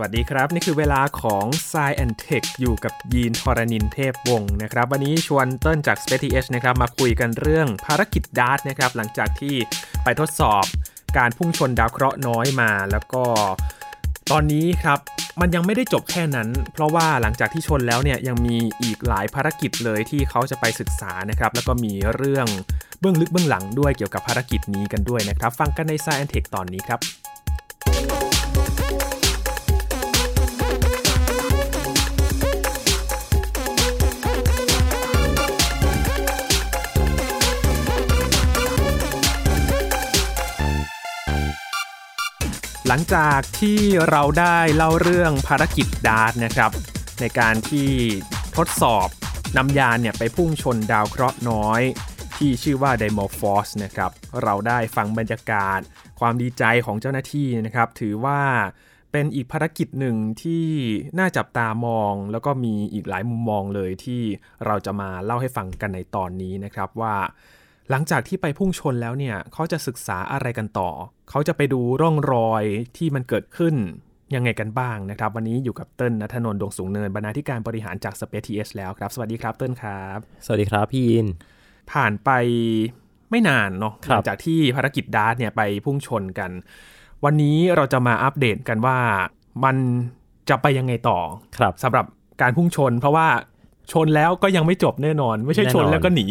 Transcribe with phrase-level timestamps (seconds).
[0.00, 9.54] วัสดีครับ นี่คือเวลาของ s ซแอนเทคอยู่กับยีนทรณินเทพวงศ์นะครับ วันนี้ชวนเติ้ลจาก Space TH นะครับมาคุยกันเรื่องภารกิจดาร์ตนะครับหลังจากที่
[10.04, 10.64] ไปทดสอบ
[11.18, 13.24] การพุ่งชนดาวเคราะห์น้อยมา แล้วก็
[14.30, 14.98] ตอนนี้ครับ
[15.40, 22.46] มันยังไม่ได้จบแค่นั้น เพราะว่าหลังจากที่ชนแล้วเนี่ยยังมีอีกหลายภารกิจเลยที่เขาจะไปศึกษานะครับแล้วก็มีเรื่อง
[23.00, 27.00] เบื้องลึกเบื้องหลังด้วยเกี่ยวกับภารกิจนี้กันด้วยนะครับ ฟังกันใน s ซแอนเทคตอนนี้ครับ
[42.92, 43.80] หลังจากที่
[44.10, 46.70] เราได้เล่าเรื่องภารกิจดาร์ตนะครับ
[47.20, 47.90] ในการที่
[48.56, 49.08] ทดสอบ
[49.56, 51.82] นำยานเนี่ยไปพุ่งชนดาวเคราะห์น้อย
[52.36, 54.10] ที่ชื่อว่าไดโมฟอสนะครับ
[54.42, 55.80] เราได้ฟังบรรยากาศ
[56.20, 58.40] ความดีใจของเจ้าหน้าที่นะครับ ถือว่า
[59.12, 60.66] เป็นอีกภารกิจหนึ่งที่
[61.18, 64.22] น่าจับตามอง แล้วก็มีอีกหลายมุมมองเลยที่
[64.66, 67.14] เราจะมาเล่าให้ฟังกันในตอนนี้นะครับว่า
[67.90, 70.90] หลังจากที่ไปพุ่งชนแล้วเนี่ยเขาจะศึกษาอะไรกันต่อ
[71.30, 72.64] เขาจะไปดูร่องรอย
[72.96, 73.74] ที่มันเกิดขึ้น
[74.34, 81.26] ยังไงกันบ้างนะครับ วันนี้อยู่กับเติ้ลนัทนนท์ดวงสูงเนินบรรณาธิการบริหารจาก Space TH แล้วครับ สวัสดีครับเติ้ลครับ สวัสดีครับพี่ยิน
[81.92, 82.30] ผ่านไป
[83.30, 86.50] ไม่นานเนาะคหรับลังจากที่ภารกิจดาร์ตเนี่ยไปพุ่งชนกัน
[87.24, 88.98] วันนี้เราจะมาอัปเดตกันว่า
[89.64, 89.76] มัน
[90.48, 91.18] จะไปยังไงต่อ
[91.58, 92.06] ครับสำหรับ
[92.42, 93.28] การพุ่งชน เพราะว่า
[93.92, 96.26] ชนแล้วก็ยังไม่จบแน่นอน ไม่ใช่ชนแน่นอนแล้วก็หนี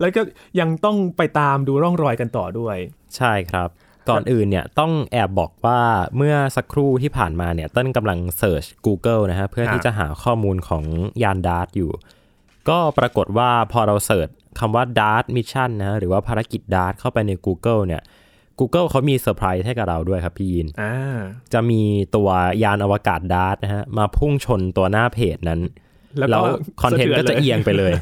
[0.00, 0.22] แล้วก็
[0.60, 2.76] ยังต้องไปตามดูร่องรอยกันต่อด้วย
[3.16, 3.68] ใช่ครับ
[4.10, 5.80] ก่อนอื่นเนี่ยต้องแอบบอกว่า
[6.16, 10.84] เมื่อสักครู่ที่ผ่านมาเนี่ยเต้นกำลัง search Google นะฮะเพื่อครับที่จะหาข้อมูลของ
[11.22, 11.90] ยานดาร์ตอยู่
[12.68, 18.02] ก็ปรากฏว่าพอเรา search คำว่า Dart Mission นะฮะหรือว่าภารกิจ Dart เข้าไปใน Google เนี่ย
[18.58, 21.18] Google เขามีเซอร์ไพรส์ให้กับเราด้วยครับพี่ยินอ่า
[21.52, 21.82] จะมี
[22.16, 22.28] ตัว
[22.62, 25.60] ยานอวกาศดาร์ตนะฮะมาพุ่งชนตัวหน้าเพจนั้น
[26.18, 27.92] แล้วแล้ก็วคอนเทนต์ก็จะเอียงไปเลย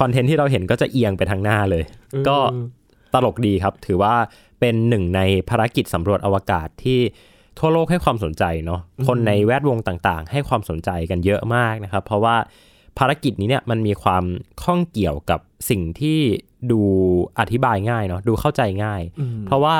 [0.00, 1.84] คอนเทนต์ที่เราเห็นก็จะเอียงไปทางหน้าเลย
[2.28, 2.36] ก็
[3.14, 4.14] ตลกดีครับ ถือว่า
[4.60, 5.20] เป็นหนึ่งใน
[5.50, 7.00] ภารกิจสำรวจอวกาศที่
[7.58, 12.36] ทั่วโลกให้ความสนใจเนาะคนในแวดวงต่างๆ ให้ความสนใจกันเยอะมากนะครับ เพราะว่า
[12.98, 14.24] ภารกิจนี้เนี่ยมันมีความ
[14.62, 16.18] ข้องเกี่ยวกับสิ่งที่
[16.72, 16.80] ดู
[17.38, 19.76] อธิบายง่ายเนาะดูเข้าใจง่ายอืมเพราะว่า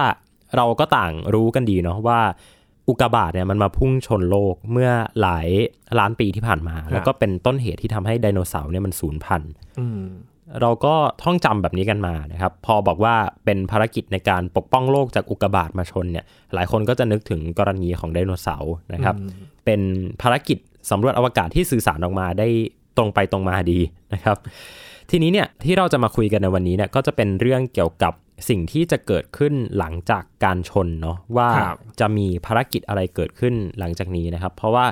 [0.57, 2.21] เราก็ต่างรู้กันดีเนาะว่า
[2.89, 5.49] อุกกาบาตเนี่ยมันมาพุ่งชนโลกเมื่อหลาย
[5.99, 10.01] ล้านปีที่ผ่านมา แล้วก็เป็นต้นเหตุที่ทำให้ไดโนเสาร์เนี่ยมันสูญพันธุ์อืม
[10.61, 13.15] เราก็ท่องจำแบบนี้กันมานะครับ พอบอกว่า
[13.45, 16.25] เป็นภารกิจในการปกป้องโลกจากอุกกาบาตมาชนเนี่ย
[16.55, 19.17] หลายคนก็จะนึกถึงกรณีของไดโนเสาร์นะครับ
[19.65, 19.81] เป็น
[20.23, 20.59] ภารกิจ
[20.91, 22.49] สำรวจอวกาศที่สื่อสารออกมาได้
[22.97, 23.81] ตรงไปตรงมาดี
[24.15, 24.37] นะครับ
[25.11, 28.13] ทีนี้เนี่ยที่เราจะมาคุยกันในวันนี้เนี่ยก็จะเป็นเรื่องเกี่ยวกับ
[28.49, 34.87] สิ่งที่จะเกิดขึ้นหลังจากการชนเนาะว่าครับจะมีภารกิจอะไรเกิดขึ้นหลังจากนี้นะครับ เพราะว่า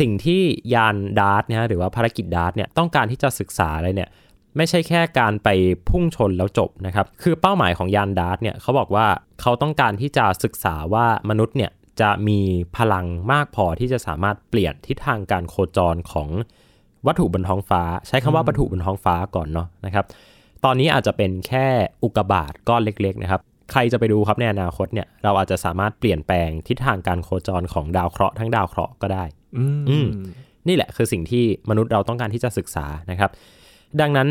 [0.00, 0.42] สิ่งที่
[0.74, 4.10] ยานดาร์ตเนี่ยหรือว่าภารกิจดาร์ตเนี่ยต้องการที่จะศึกษาอะไรเนี่ย
[4.56, 5.48] ไม่ใช่แค่การไป
[5.88, 9.06] พุ่งชนแล้วจบนะครับ คือเป้าหมายของยานดาร์ตเนี่ยเขาบอกว่า
[9.40, 11.70] เขาต้องการที่จะศึกษาว่ามนุษย์เนี่ย
[12.00, 12.40] จะมี
[12.76, 16.28] พลังมากพอที่จะสามารถเปลี่ยนทิศทางการโคจรของ
[17.06, 20.04] วัตถุบนท้องฟ้า ใช้คำว่าวัตถุบนท้องฟ้าก่อนเนาะนะครับ
[20.64, 21.66] ตอนนี้อาจจะเป็นแค่
[22.04, 23.40] อุกกาบาตก้อนเล็ก ๆ นะครับ
[23.72, 29.24] ใครจะไปดูครับในอนาคตเนี่ย เราอาจจะสามารถเปลี่ยนแปลงทิศทางการโคจรของดาวเคราะห์ทั้งดาวเคราะห์ก็ได้
[29.56, 30.08] อืมอืม
[30.68, 33.30] นี่แหละคือสิ่งที่มนุษย์เราต้องการที่จะศึกษานะครับ
[34.00, 34.28] ดังนั้น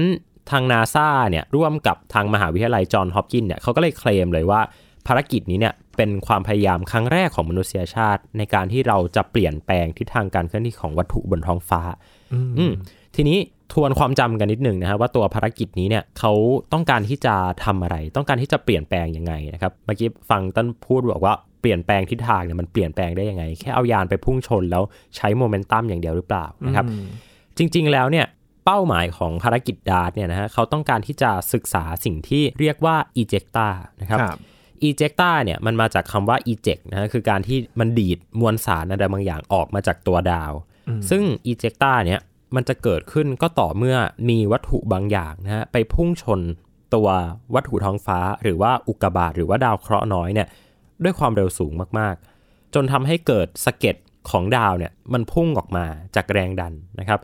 [0.51, 4.61] ทางนาซาเนี่ยร่วมกับทางมหาวิทยาลัยจอห์นฮอปกินส์เนี่ยเขาก็เลยเคลมเลยว่า
[5.07, 11.81] ภารกิจนี้เนี่ยเป็นความพยายามครั้งแรกของมนุษยชาติ ในการที่เราจะเปลี่ยนแปลงทิศทางการเคลื่อนที่ของวัตถุบนท้องฟ้า
[12.57, 12.73] อืม
[13.15, 13.37] ทีนี้
[13.73, 16.31] ทวนความจำกันนิดหนึ่งนะครับว่าตัวภารกิจนี้เนี่ยเขา
[16.73, 24.83] ต้องการที่จะทำอะไร ต้องการที่จะเปลี่ยนแปลงยังไงนะครับเมื่อกี้ฟังต้นพูดบอกว่าเปลี่ยนแปลงทิศทางเนี่ยมันเปลี่ยนแปลงได้ยังไง แค่เอายานไปพุ่งชนแล้ว
[25.15, 27.05] ใช้โมเมนตัมอย่างเดียวหรือเปล่านะครับอืม
[27.57, 28.25] จริง ๆแล้วเนี่ย
[28.65, 33.67] เป้าหมายของภารกิจดาร์ตเนี่ยนะฮะเขาต้องการที่จะศึกษาสิ่งที่เรียกว่า ejecta
[34.01, 34.37] นะครับครับ
[34.87, 40.53] ejecta เนี่ยมันมาจากคำว่า eject นะฮะคือการที่มันดีดมวลสารอะไรบางอย่างออกมาจากตัวดาว
[41.09, 42.21] ซึ่ง ejecta เนี่ย
[42.55, 43.97] มันจะเกิดขึ้นก็ต่อเมื่อ
[44.29, 46.41] มีวัตถุบางอย่างนะฮะไปพุ่งชน
[46.93, 47.07] ตัว
[47.55, 50.47] วัตถุท้องฟ้า หรือว่าอุกกาบาตหรือว่าดาวเคราะห์น้อยเนี่ย
[51.03, 53.95] ด้วยความเร็วสูงมากๆ จนทำให้เกิดสะเก็ด
[54.29, 57.19] ของดาวเนี่ยมันพุ่งออกมาจากแรงดันนะครับ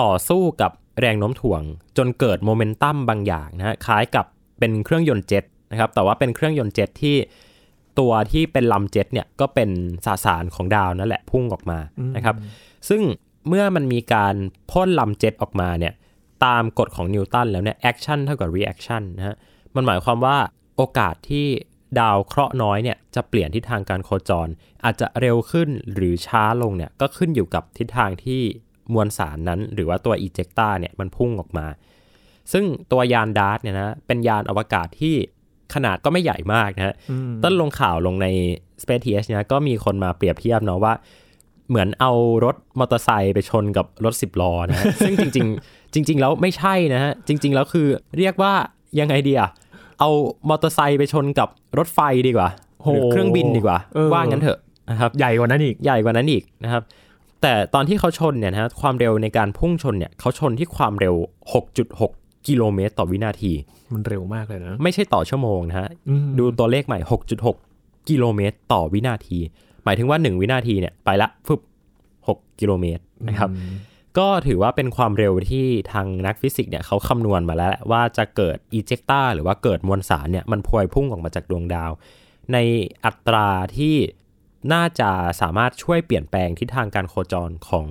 [0.00, 1.62] ต่อสู้กับแรงโน้มถ่วง
[1.96, 4.26] จนเกิดโมเมนตัมบางอย่างนะฮะคล้ายกับ
[4.58, 7.16] เป็นเครื่องยนต์เจ็ตนะครับแต่ว่าเป็นเครื่องยนต์เจ็ตที่
[7.98, 9.70] ตัวที่เป็นลำเจ็ตเนี่ยก็เป็น
[10.06, 11.78] สสารของดาวนั่นแหละพุ่งออกมา
[12.16, 12.36] นะครับ
[12.88, 13.02] ซึ่ง
[13.48, 14.34] เมื่อมันมีการ
[14.70, 15.94] พ่นลำเจ็ตออกมาเนี่ย
[16.44, 19.36] ตามกฎของนิวตันแล้วเนี่ย action เท่ากับ reaction นะฮะ
[19.74, 20.36] มันหมายความว่า
[20.76, 21.46] โอกาสที่
[22.00, 24.48] ดาวเคราะห์น้อยเนี่ยจะเปลี่ยนทิศทางการโคจร
[24.84, 28.40] อาจจะเร็วขึ้นหรือช้าลงเนี่ยก็ขึ้นอยู่กับทิศทางที่
[28.92, 31.66] มวลสารนั้น หรือว่าตัว ejecta เนี่ยมันพุ่งออกมา
[32.52, 35.14] ซึ่งตัวยานดาร์ตเนี่ยนะเป็นยานอวกาศที่
[35.74, 38.26] ขนาดก็ไม่ใหญ่มากนะฮะอืมต้นลงข่าวลงใน
[38.82, 40.94] Space TH เนี่ยก็มีคนมาเปรียบเทียบเนาะว่า
[41.70, 42.12] เหมือนเอา
[42.44, 47.86] รถมอเตอร์ไซค์ไปชนกับรถสิบล้อนะฮะซึ่งจริง ๆ จริง ๆ แล้วไม่ใช่นะฮะ จริง ๆ แล้วคือ
[48.18, 48.52] เรียกว่า
[49.00, 49.50] ยังไงดีอะ
[50.00, 50.10] เอา
[50.48, 52.48] มอเตอร์ไซค์ไปชนกับรถไฟดีกว่า
[52.92, 54.58] หรือเครื่องบินดีกว่าเออว่างั้นเถอะ
[54.90, 56.82] นะครับใหญ่กว่านั้นอีกใหญ่กว่านั้นอีกนะครับ
[57.42, 61.14] แต่ตอนที่เขาชนเนี่ยนะฮะความเร็วในการพุ่งชนเนี่ยเขาชนที่ความเร็ว
[61.80, 63.52] 6.6 กิโลเมตรต่อวินาที
[63.94, 66.98] มันเร็วมากเลยนะ ไม่ใช่ต่อชั่วโมงนะฮะอืมดูตัวเลขใหม่
[67.50, 69.38] 6.6 กิโลเมตรต่อวินาที
[69.84, 71.60] หมายถึงว่า 1 วินาทีเนี่ยไปละฟึบ
[72.28, 73.74] 6กิโลเมตรนะครับอืม
[74.18, 81.90] ก็ถือว่าเป็นความเร็วที่ทางนักฟิสิกส์เนี่ยเขาคำนวณมาแล้วแหละว่าจะเกิดอีเจกตาหรือว่าเกิดมวลสารเนี่ยมันพวยพุ่งออกมาจากดวงดาว
[82.52, 82.58] ใน
[83.04, 83.96] อัตราที่
[84.72, 85.10] น่าจะ
[85.40, 87.86] สามารถช่วยเปลี่ยนแปลงทิศทางการโคจรของ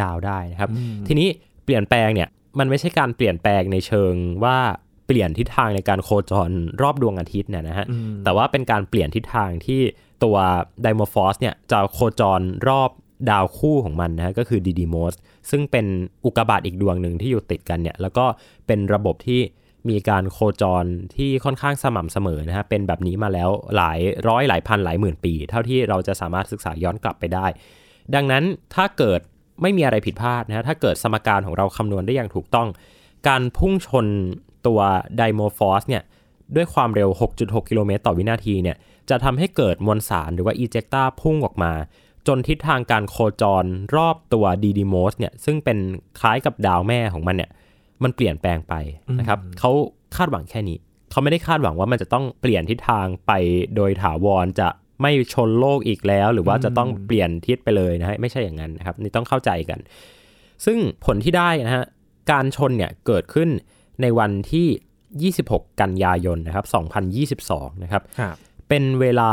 [0.00, 0.70] ดาวได้นะครับ
[1.06, 1.28] ทีนี้
[1.64, 2.28] เปลี่ยนแปลงเนี่ย
[2.58, 4.58] มันไม่ใช่การเปลี่ยนแปลงในเชิงว่า
[5.06, 6.50] เปลี่ยนทิศทางในการโคจร
[6.82, 9.80] รอบดวงอาทิตย์เนี่ยนะฮะอืมแต่ว่าเป็นการเปลี่ยนทิศทางที่
[10.24, 10.36] ตัว
[10.82, 12.90] ไดโมฟอสเนี่ยจะโคจรรอบ
[13.30, 15.14] ดาวคู่ของมันนะก็คือดีดีโมส
[15.50, 15.86] ซึ่งเป็น
[16.24, 18.24] อุกกาบาตอีกดวงหนึ่งที่อยู่ติดกันเนี่ยแล้วก็
[18.66, 19.40] เป็นระบบที่
[19.88, 20.84] มีการโคจร
[21.16, 23.98] ที่ค่อนข้างสม่ำเสมอนะฮะเป็นแบบนี้มาแล้วหลาย
[24.28, 27.46] ร้อยหลายพันหลายหมื่นปี เท่าที่เราจะสามารถศึกษาย้อนกลับไปได้
[28.14, 28.44] ดังนั้น
[28.74, 29.20] ถ้าเกิด
[29.62, 32.68] ไม่มีอะไรผิดพลาดนะฮะถ้าเกิดสมการของเราคำนวณได้อย่างถูกต้อง
[33.28, 34.06] การพุ่งชน
[34.66, 34.80] ตัว
[35.16, 36.02] ไดโมฟอสเนี่ย
[36.56, 37.08] ด้วยความเร็ว
[37.40, 38.76] 6.6 กิโลเมตรต่อวินาทีเนี่ย
[39.10, 41.72] จะทำให้เกิดมวลสารหรือว่า ejecta พุ่งออกมา
[42.26, 43.64] จนทิศทางการโคจร
[43.96, 45.78] รอบตัวดีดีโมสเนี่ยซึ่งเป็น
[46.20, 47.50] คล้ายกับดาวแม่ของมันเนี่ย
[48.02, 48.74] มันเปลี่ยนแปลงไป
[49.18, 49.70] นะครับเขา
[50.16, 50.78] คาดหวังแค่นี้
[51.10, 53.32] เขาไม่ได้คาดหวังว่ามันจะต้องเปลี่ยนทิศทางไป
[53.76, 54.68] โดยถาวรจะ
[55.02, 59.78] ไม่ชนโลกอีกแล้ว หรือว่าจะต้องเปลี่ยนทิศไปเลยนะฮะไม่ใช่อย่างนั้นนะครับนี่ต้องเข้าใจกัน
[60.64, 61.84] ซึ่งผลที่ได้นะฮะ
[62.30, 63.48] การชนเนี่ยเกิดขึ้น
[64.02, 66.66] ในวันที่ 26 กันยายนนะครับ
[67.70, 68.36] 2022 นะครับครับ
[68.72, 69.30] เป็นเวลา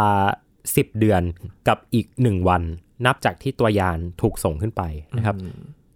[0.50, 1.22] 10 เดือน
[1.68, 2.62] กับอีก 1 วัน
[3.06, 4.84] นับจากที่ตัวยานถูกส่งขึ้นไป
[5.18, 5.36] นะครับ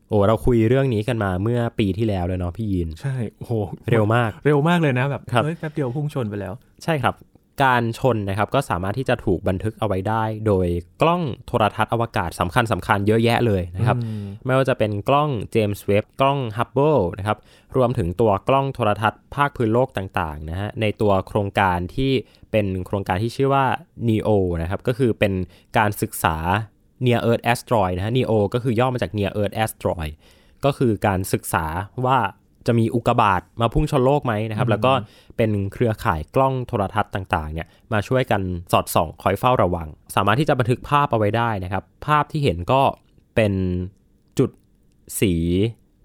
[0.10, 3.54] โอ้เราคุยเรื่องนี้กันมาเมื่อปีที่แล้วเลยเนาะพี่ยิน ใช่โอ้โห
[3.92, 6.54] เร็วมาก เร็วมากเลยนะแบบครับเฮ้ยแป๊บเดียวพุ่งชนไปแล้ว
[6.84, 7.14] ใช่ครับ
[7.62, 10.68] การชนนะครับก็สามารถที่จะถูกบันทึกเอาไว้ได้ โดย
[11.02, 13.98] กล้องโทรทัศน์อวกาศสำคัญสำคัญเยอะแยะเลยนะครับ
[14.46, 17.38] ไม่ว่าจะเป็นกล้องเจมส์เว็บกล้องฮับเบิลนะครับ
[17.76, 22.12] รวมถึงตัวกล้องโทรทัศน์ภาคพื้นโลกต่างๆนะฮะในตัวโครงการที่
[22.52, 23.66] เป็นโครงการที่ชื่อว่า
[24.10, 24.30] NEO
[24.62, 25.34] นะครับก็คือเป็น
[25.78, 26.38] การศึกษา
[27.06, 30.14] Near Earth Asteroid นะฮะ NEO ก็คือย่อมาจาก Near Earth Asteroid
[30.66, 31.66] ก็คือการศึกษา
[32.06, 32.18] ว่า
[32.68, 34.92] จะมีอุกกาบาตมาพุ่งชนโลกไหมนะครับ แล้วก็
[35.38, 42.82] เป็นเครือข่ายกล้องโทรทัศน์ต่างๆเนี่ยมาช่วยกันสอดส่องคอยเฝ้าระวัง สามารถที่จะบันทึกภาพเอาไว้ได้นะครับ ภาพที่เห็นก็
[43.36, 43.54] เป็น
[44.40, 44.50] จุด
[45.20, 45.34] สี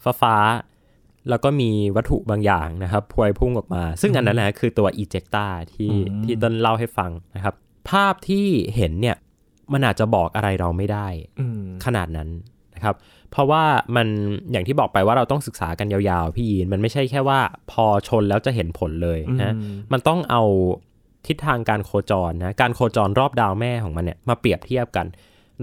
[0.05, 7.55] ฟ้าฟ้าๆแล้วก็มีวัตถุบางอย่างนะครับพวยพุ่งออกมา ซึ่งอันนั้นแหละคือตัว ejecta ที่อืมที่ต้นเล่าให้ฟังนะครับ
[7.91, 8.47] ภาพที่
[8.77, 9.17] เห็นเนี่ย
[9.73, 11.09] มันอาจจะบอกอะไรเราไม่ได้
[11.41, 12.29] อืมขนาดนั้น
[12.79, 12.97] นะครับ
[13.31, 13.65] เพราะว่า
[13.97, 14.07] มัน
[14.53, 17.41] อย่างที่บอกไปว่าเราต้องศึกษากันยาวๆ พี่ยีนมันไม่ใช่แค่ว่า
[17.71, 20.43] พอชนแล้วจะเห็นผลเลยนะอืมมันต้องเอา
[21.27, 25.07] ทิศทางการโคจรนะการโคจรรอบดาวแม่ของมันเนี่ยมาเปรียบเทียบกัน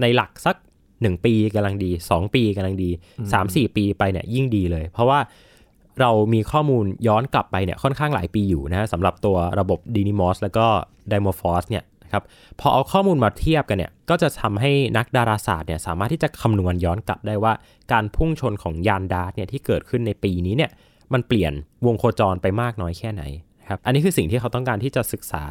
[0.00, 0.56] ในหลักสัก
[0.90, 2.90] 1 ปีกำลังดี 2 ปีกำลังดี
[3.32, 5.18] 3-4 ปีไปเนี่ยยิ่งดีเลย เพราะว่า
[6.00, 10.66] เรามีข้อมูลย้อนกลับไปเนี่ยค่อนข้างหลายปีอยู่นะสำหรับตัวระบบ d y n a m o s แล้วก็
[11.10, 12.24] Dimorphos เนี่ย นะครับ
[12.60, 17.52] พอเอาข้อมูลมาเทียบกันเนี่ยก็จะทำให้นักดาราศาสตร์เนี่ยสามารถที่จะคำนวณย้อนกลับได้ว่า
[17.92, 20.70] การพุ่งชนของยานดาร์ตเนี่ยที่เกิดขึ้นในปีนี้เนี่ย
[21.12, 21.52] มันเปลี่ยน
[21.86, 23.22] วงโคจรไปมากน้อยแค่ไหน
[23.60, 25.42] นะครับอันนี้คือสิ่งที่เขาต้องการที่จะศึกษา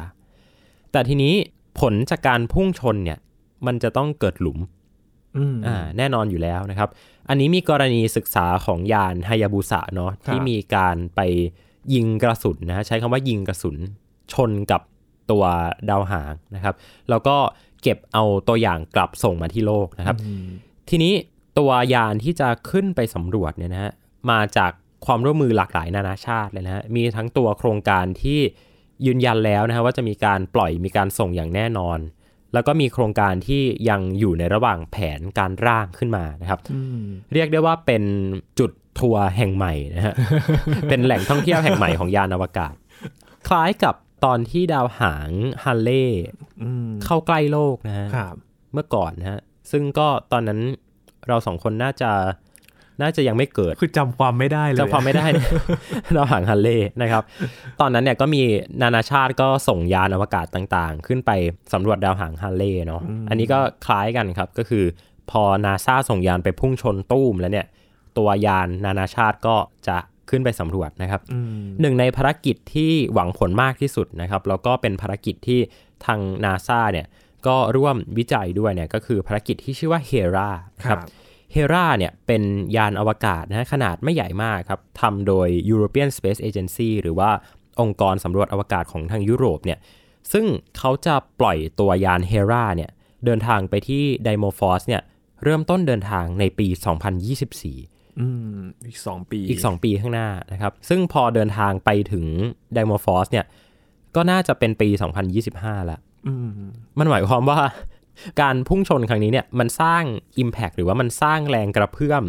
[0.92, 1.34] แต่ทีนี้
[1.80, 3.18] ผลจากการพุ่งชนเนี่ย
[3.66, 4.58] มันจะต้องเกิดหลุม
[5.36, 6.88] อืมอ่าแน่นอนอยู่แล้วนะครับ
[7.28, 11.20] อันนี้มีกรณีศึกษาของยานไฮยาบุสะเนาะครับที่มีการไป
[11.94, 13.76] ยิงกระสุนนะใช้คำว่ายิงกระสุน
[14.32, 14.80] ชนกับ
[15.30, 15.44] ตัว
[15.90, 16.74] ดาวหางนะครับ
[17.10, 17.36] แล้วก็
[17.82, 20.46] เก็บเอาตัวอย่างกลับส่งมาที่โลกนะครับอืม
[20.90, 21.14] ทีนี้
[21.58, 23.92] ตัวยานที่จะขึ้นไปสำรวจเนี่ยนะฮะ
[24.30, 24.72] มาจาก
[25.06, 28.40] ความร่วมมือหลากหลายนานาชาติเลยนะฮะมีทั้งตัวโครงการที่
[29.06, 31.98] ยืนยันแล้วนะฮะว่าจะมีการปล่อยมีการส่งอย่างแน่นอน
[32.52, 38.02] แล้วก็มีโครงการที่ยังอยู่ในระหว่างแผนการร่างขึ้นมานะครับอืมเรียกได้ว่าเป็น
[38.58, 40.14] จุดทัวร์แห่งใหม่นะฮะ
[40.88, 42.74] เป็นแหล่งท่องเที่ยวแห่งใหม่ของยานอวกาศ
[43.48, 45.30] คล้ายกับ ตอนที่ดาวหาง
[45.64, 46.06] ฮันเล่
[46.62, 48.34] อืมเข้าใกล้โลกนะฮะครับ
[48.72, 50.60] เมื่อก่อนนะฮะ ซึ่งก็ตอนนั้น
[51.28, 52.10] เราสองคนน่าจะ
[53.02, 55.26] น่าจะยังไม่เกิด คือจำความไม่ได้เลยจำความไม่ได้
[56.16, 57.22] ดาวหางฮันเล่นะครับ
[57.80, 58.42] ตอนนั้นเนี่ยก็มี
[58.82, 61.30] นานาชาติก็ส่งยานอวกาศต่างๆ ขึ้นไป
[61.72, 64.84] สำรวจดาวหางฮันเล่เนาะ อันนี้ก็คล้ายกันครับ ก็คือ
[65.30, 67.66] พอนาซาส่งยานไปพุ่งชนตู้มแล้วเนี่ย
[68.18, 69.56] ตัวยานนานาชาติก็
[69.88, 69.96] จะ
[70.30, 75.60] ขึ้นไปสำรวจนะครับอืมหนึ่งในภารกิจที่หวังผลมากที่สุดนะครับแล้วก็เป็นภารกิจที่
[76.04, 77.06] ทางนาซาเนี่ย
[77.46, 80.50] ก็ร่วมวิจัยด้วยเนี่ยก็คือภารกิจที่ชื่อว่าเฮรา
[80.84, 80.98] ครับ
[81.52, 82.42] เฮราเนี่ยเป็น
[82.76, 87.30] ยานอวกาศนะฮะขนาดไม่ใหญ่มากครับทำโดย European Space Agency หรือว่า
[87.80, 89.78] องค์กรสำรวจอวกาศของทางยุโรปเนี่ย
[90.32, 90.46] ซึ่ง
[90.78, 92.90] เขาจะปล่อยตัวยานเฮราเนี่ย
[93.24, 95.02] เดินทางไปที่ไดโมฟอสเนี่ย
[95.44, 96.66] เริ่มต้นเดินทางในปี
[97.32, 98.58] 2024 อืม
[98.88, 102.24] อีกสองปี อีก 2 ปีข้างหน้านะครับ ซึ่งพอเดินทางไปถึง
[102.74, 103.46] ไดโมฟอสเนี่ย
[104.16, 104.88] ก็น่าจะเป็นปี
[105.38, 106.50] 2025แล้วอืม
[106.98, 107.60] มันหมายความว่า
[108.40, 110.02] การพุ่งชนครั้งนี้เนี่ย มันสร้าง
[110.42, 112.24] Impact หรือว่ามันสร้างแรงกระเพื่อม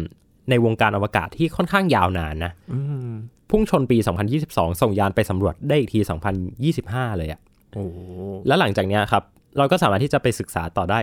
[0.50, 3.12] ในวงการอวกาศที่ค่อนข้างยาวนานนะอืม
[3.50, 3.98] พุ่งชนปี
[4.38, 6.00] 2022 ส่งยานไปสำรวจได้อีกที
[6.58, 7.40] 2025 เลยอะ
[7.74, 7.84] โอ้
[8.46, 9.22] แล้วหลังจากเนี้ยครับ
[9.58, 10.98] เราก็สามารถที่จะไปศึกษาต่อได้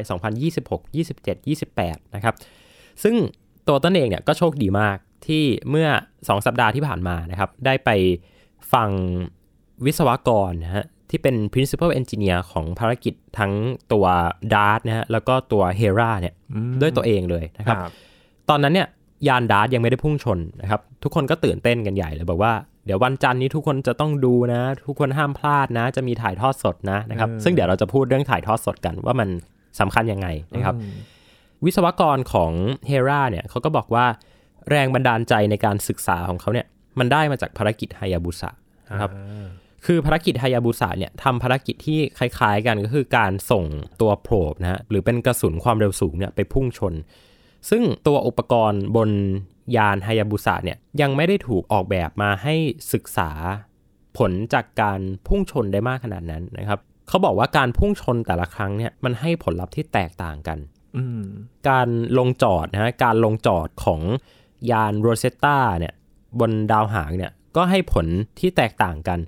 [0.45, 2.35] 2026 27 28 นะครับ
[3.03, 3.15] ซึ่ง
[3.67, 5.87] ตัวต้นเองเนี่ยก็โชคดีมากที่เมื่อ
[6.19, 7.89] 2 สัปดาห์ที่ผ่านมานะครับ ได้ไป
[8.73, 8.89] ฟัง
[9.85, 13.51] วิศวกรนะฮะที่เป็น principal engineer ของภารกิจทั้ง
[13.93, 14.05] ตัว
[14.53, 17.91] DART นะฮะแล้วก็ตัว Hera เนี่ยอืมด้วยตัวเองเลยนะคครัรับบ
[18.49, 18.87] ตอนนั้นเนี่ย
[19.27, 22.53] ยานดาร์ตยังไม่ได้พุ่งชนนะครับ ทุกคนก็ตื่นเต้นกันใหญ่เลยบอกว่า
[22.85, 29.29] เดี๋ยววันจันทร์นี้ทุกคนจะต้องดูนะ ทุกคนห้ามพลาดนะ จะมีถ่ายทอดสดนะนะครับ ซึ่งเดี๋ยวเราจะพูดเรื่องถ่ายทอดสดกันว่ามัน
[29.79, 30.93] สำคัญยังไงนะครับอืม
[31.65, 32.51] วิศวกรของ
[32.87, 34.05] เฮราเนี่ยเขาก็บอกว่า
[34.69, 36.67] แรงบันดาลใจในการศึกษาของเขาเนี่ย
[36.99, 38.49] มันได้มาจากภารกิจไฮยาบุสะ
[38.91, 39.47] นะครับอ่า
[39.85, 43.65] คือภารกิจไฮยาบุสะเนี่ยทำภารกิจที่คล้ายๆกันก็คือการส่ง
[44.01, 46.93] ตัวโพรบนะฮะหรือเป็นกระสุนความเร็วสูงเนี่ยไปพุ่งชน
[47.69, 49.09] ซึ่งตัวอุปกรณ์บน
[49.77, 52.55] ยานไฮยาบุสะเนี่ยยังไม่ได้ถูกออกแบบมาให้
[52.93, 53.31] ศึกษา
[54.17, 60.74] ผลจากการพุ่งชนได้มากขนาดนั้นนะครับเขาบอกว่าการพุ่งชนแต่ละครั้งเนี่ยมันให้ผลลัพธ์ที่แตกต่างกันอืม
[61.69, 61.87] การ
[62.17, 64.01] ลงจอดนะฮะการลงจอดของ
[64.71, 65.93] ยานโรเซตตาเนี่ย
[66.39, 68.05] บนดาวหางเนี่ยก็ให้ผล
[68.39, 69.19] ที่แตกต่างกัน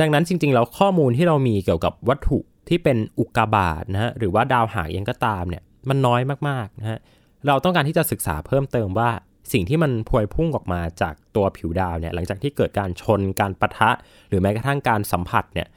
[0.00, 2.38] ดังนั้นจริงๆแล้วข้อมูลที่เรามีเกี่ยวกับวัตถุ
[2.68, 6.98] ที่เป็นอุกกาบาตนะฮะหรือว่าดาวหางเองก็ตามเนี่ยมันน้อยมากๆนะฮะ
[7.46, 9.10] เราต้องการที่จะศึกษาเพิ่มเติมว่า
[9.52, 13.90] สิ่งที่มันพวยพุ่งออกมาจากตัวผิวดาวเนี่ยหลังจากที่เกิดการชนการปะทะ
[14.28, 15.68] หรือแม้กระทั่งการสัมผัสเนี่ย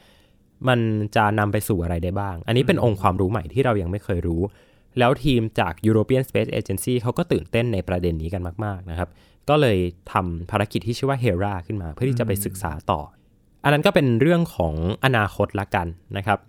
[0.67, 0.79] มัน
[1.15, 4.41] จะนำไปสู่อะไรได้บ้าง อันนี้เป็นองค์ความรู้ใหม่ที่เรายังไม่เคยรู้
[4.99, 9.09] แล้วทีมจาก European Space Agency เขาก็ตื่นเต้นในประเด็นนี้กันมากๆนะครับ
[9.49, 9.77] ก็เลย
[10.13, 13.01] ทำภารกิจที่ชื่อว่า Hera ขึ้นมา เพื่อที่จะไปศึกษาต่อ
[13.63, 14.73] อันนั้นก็เป็นเรื่องของ
[15.05, 15.87] อนาคตละกัน
[16.17, 16.39] นะครับ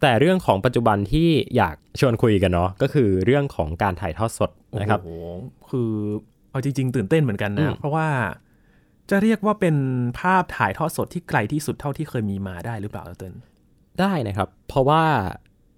[0.00, 5.24] แต่เรื่องของปัจจุบันที่อยากชวนคุยกันเนาะก็คือเรื่องของการถ่ายทอดสดนะครับโอ้โห
[5.70, 5.90] คือ
[6.50, 8.08] เอาจริง ๆ ตื่นเต้นเหมือนกันอืนะมเพราะว่า
[9.10, 9.76] จะเรียกว่าเป็น
[10.20, 13.34] ภาพถ่ายทอดสดที่ไกลที่สุดเท่าที่เคยมีมาได้หรือเปล่าเติ้ล
[14.00, 15.02] ได้นะครับ เพราะว่า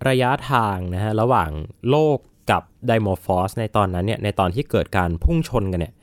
[0.09, 1.51] ระยะทางนะฮะระหว่าง
[1.91, 2.19] โลก
[2.51, 5.95] กับไดโมฟอสในตอนนั้นเนี่ยในตอนที่เกิดการพุ่งชนกันเนี่ย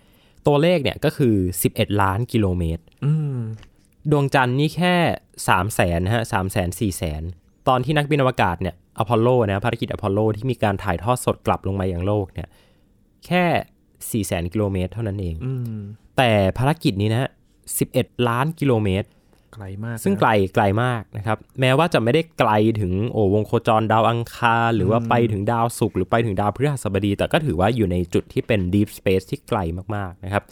[0.48, 1.36] ตัวเลขเนี่ยก็คือ
[1.68, 3.40] 11 ล้านกิโลเมตรอืม
[4.12, 4.96] ดวงจันทร์นี่แค่
[5.48, 7.22] 3 0 0แสนนะฮะสามแสนสี่แสน
[7.68, 12.48] ตอนที่นักบินอวกาศเนี่ยอพอลโลนะภารกิจอพอลโลที่มีการถ่ายทอดสดกลับลงมายังโลกเนี่ย
[13.26, 13.44] แค่
[13.82, 15.78] สี่แสนกิโลเมตรเท่านั้นเองอืม
[16.18, 17.30] แต่ภารกิจนี้นะฮะ
[17.78, 19.08] 11 ล้านกิโลเมตร
[19.54, 29.60] ไกลมาก ซึ่งนะไกลไกลมากนะครับ แม้ว่าจะไม่ได้ไกลถึงโอวงโคจรดาวอังคาร หรือว่าไปถึงดาวศุกร์หรือไปถึงดาวพฤหัสบดี แต่ก็ถือว่าอยู่ในจุดที่เป็น Deep Space ที่ไกล
[29.96, 30.44] มากๆนะครับ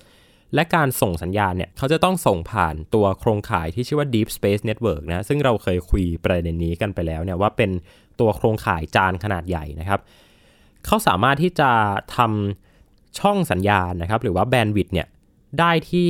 [0.55, 7.71] และการส่งสัญญาณเนี่ย เขาจะต้องส่งผ่านตัวโครงข่ายที่ชื่อว่า Deep Space Network นะ ซึ่งเราเคยคุยประเด็นนี้กันไปแล้วเนี่ยว่าเป็น
[8.19, 9.99] ตัวโครงข่ายจานขนาดใหญ่นะครับ
[10.85, 11.71] เขาสามารถที่จะ
[12.15, 15.07] ทำช่องสัญญาณนะครับ หรือว่าแบนด์วิดต์เนี่ย
[15.59, 16.09] ได้ที่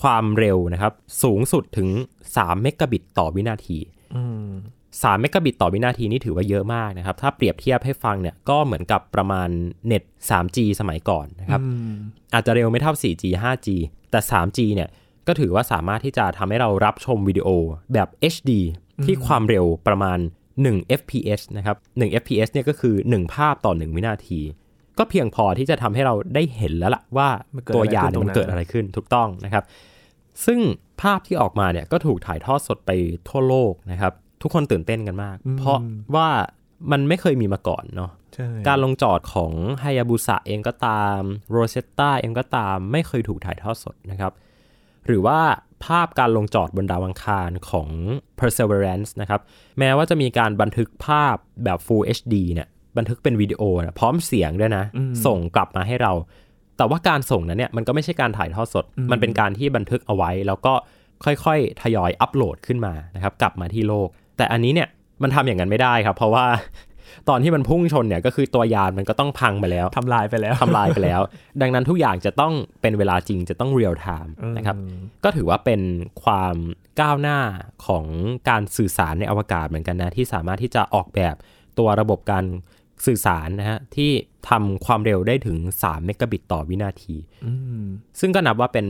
[0.00, 1.88] ความเร็วนะครับ สูงสุดถึง
[2.26, 3.78] 3 เมกะบิตต่อวินาที
[4.16, 4.48] อืม
[4.90, 9.48] 3เมกะบิตต่อวินาทีนี่ถือว่าเยอะมากนะครับ ถ้าเปรียบเทียบให้ฟังเนี่ยก็เหมือนกับประมาณ
[9.86, 11.92] เน็ต 3G สมัยก่อนนะครับอืม
[12.34, 13.68] อาจจะเร็วไม่เท่า 4G 5G
[14.10, 14.88] แต่ 3G เนี่ย
[15.26, 17.48] ก็ถือว่าสามารถที่จะทำให้เรารับชมวิดีโอ
[17.92, 18.50] แบบ HD
[19.04, 20.18] ที่ความเร็วประมาณ
[20.58, 24.40] 1 fps นะครับ 1 fps เนี่ยก็คือ 1 ภาพต่อ 1 วินาที
[24.98, 29.64] ก็เพียงพอที่จะทำให้เราได้เห็นแล้วล่ะว่ามันเกิดตัวอะไรยานขึ้นเนี่ยมันตรงนั้นเกิดอะไรขึ้นถูกต้องนะครับ
[30.46, 30.60] ซึ่ง
[31.02, 32.90] ภาพที่ออกมาเนี่ยก็ถูกถ่ายทอดสดไป
[33.28, 34.12] ทั่วโลกนะครับ
[34.42, 35.78] ทุกคนตื่นเต้นกันมาก เพราะ
[36.14, 36.28] ว่า
[36.90, 44.32] มันไม่เคยมีมาก่อนเนาะใช่การลงจอดของไฮยาบุสะเองก็ตามโรเซตตาเองก็ตาม ไม่เคยถูกถ่ายทอดสดนะครับ
[45.06, 45.40] หรือว่า
[45.84, 47.88] ภาพการลงจอดบนดาวอังคารของ
[48.38, 49.40] Perseverance นะครับ
[49.78, 54.84] แม้ว่าจะมีการบันทึกภาพแบบ Full HD เนี่ย บันทึกเป็นวิดีโอนะพร้อมเสียงด้วยนะ
[55.26, 56.12] ส่งกลับมาให้เรา
[56.76, 60.72] แต่ว่าการส่งนั้นเนี่ยมันก็ไม่ใช่การถ่ายทอดสด มันเป็นการที่บันทึกเอาไว้ แล้วก็
[61.24, 64.88] ค่อยๆ ทยอยอัปโหลดขึ้นมานะครับ กลับมาที่โลก แต่อันนี้เนี่ย
[65.22, 66.46] มันทำอย่างนั้นไม่ได้ครับ เพราะว่า
[67.28, 71.20] ตอนที่มันพุ่งชนเนี่ยก็คือตัวยานมันก็ต้องพังไปแล้วทำลายไปแล้วทำลายไปแล้ว
[71.60, 74.76] ดังนั้นทุกอย่างจะต้องเป็นเวลาจริงจะต้องเรียลไทม์นะครับ
[75.24, 75.80] ก็ถือว่าเป็น
[76.22, 76.56] ความ
[77.00, 77.38] ก้าวหน้า
[77.86, 78.04] ของ
[78.48, 81.34] การสื่อสารในอวกาศเหมือนกันนะ ที่สามารถที่จะออกแบบ
[81.78, 82.44] ตัวระบบการ
[83.06, 84.10] สื่อสารนะฮะที่
[84.48, 87.16] ทำความเร็วได้ถึง 3 เมกะบิตต่อวินาที
[88.20, 88.86] ซึ่งก็นับว่าเป็น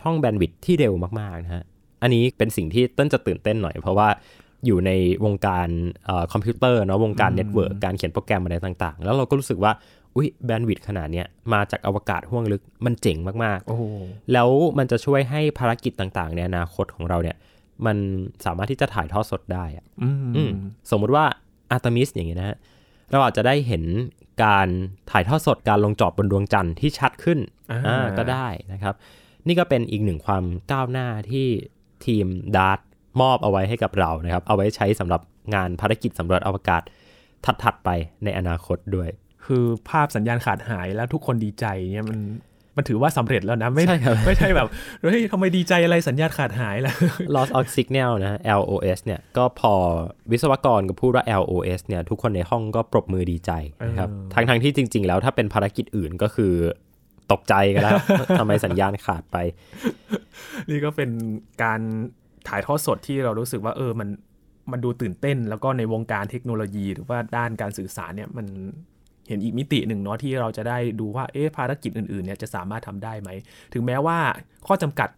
[0.00, 1.64] ช่อง bandwidth ที่เร็วมาก ๆ นะฮะ
[2.02, 4.08] อันนี้เป็นสิ่งที่ต้นจะตื่นเต้นหน่อย เพราะว่า
[4.66, 4.90] อยู่ใน
[5.24, 5.68] วงการ
[6.32, 9.72] คอมพิวเตอร์เนาะวงการ network การเขียนโปรแกรมอะไรต่าง ๆ แล้วเราก็รู้สึกว่า
[10.16, 14.48] อุ้ย bandwidth ขนาดเนี้ยมาจากอวกาศห้วงลึกมันเจ๋งมากโอ้โหๆแล้ว
[14.78, 17.36] มันจะช่วยให้ภารกิจต่างๆ ในอนาคตของเราเนี่ย
[17.86, 17.96] มัน
[18.44, 20.50] สามารถที่จะถ่ายทอดสดได้อะอืมอืม
[20.90, 21.24] สมมุติว่า
[21.70, 22.56] อาร์ตมิสอย่างเงี้ยนะฮะ
[23.10, 23.84] เราอาจจะได้เห็น
[24.44, 24.68] การ
[25.10, 27.38] ถ่ายทอดสดการลงจอดบนดวงจันทร์ที่ชัดขึ้น
[27.70, 28.94] อ่าอ่าก็ได้นะครับ
[29.46, 31.46] นี่ก็เป็นอีกหนึ่งความก้าวหน้าที่
[32.06, 32.26] ทีม
[32.56, 32.78] DART
[33.20, 35.20] มอบเอาไว้ให้กับเรานะครับ เอาไว้ใช้สำหรับ
[35.54, 36.82] งานภารกิจสำรวจอวกาศ
[37.62, 37.90] ถัดๆไป
[38.24, 39.08] ในอนาคตด้วย
[39.44, 42.18] คือภาพสัญญาณขาดหายแล้วทุกคนดีใจเนี่ยมัน
[42.76, 44.68] มันถือว่าสำเร็จแล้วนะไม่ใช่ครับไม่ใช่แบบ
[45.02, 46.94] เฮ้ยทำไมดีใจอะไรสัญญาณขาดหายล่ะ
[47.34, 49.74] loss of signal นะ LOS เนี่ยก็พอ
[50.30, 53.52] วิศวกรก็พูดว่า LOS เนี่ยทุกคนในห้องก็ปรบมือดีใจ
[53.86, 56.52] นะครับเออทั้งทั้งๆที่จริง ๆ แล้วถ้าเป็นภารกิจอื่นก็คือ
[57.32, 57.98] ตกใจกันแล้ว
[58.38, 59.36] ทำไมสัญญาณขาดไป
[60.70, 61.10] นี่ก็เป็น
[61.62, 61.80] การ
[62.48, 64.08] ถ่ายทอดสดที่เรารู้สึกว่า เออมัน
[64.72, 68.46] มันดูตื่นเต้น แล้วก็ในวงการเทคโนโลยี หรือว่าด้านการสื่อสารเนี่ยมัน
[69.30, 73.30] เห็นอีกมิติหนึ่งเนาะที่เราจะได้ดูว่าเอ๊ะภารกิจอื่นๆเนี่ยจะสามารถทำได้ไหม
[73.72, 74.18] ถึงแม้ว่า
[74.66, 75.08] ข้อจำกัด